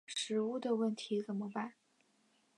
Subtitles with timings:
[0.07, 1.73] 食物的问题怎么办？